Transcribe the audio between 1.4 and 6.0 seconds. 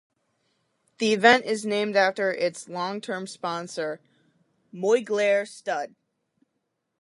is named after its long-term sponsor, Moyglare Stud.